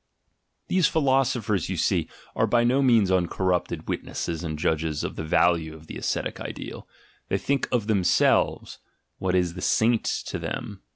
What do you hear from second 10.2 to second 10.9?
them?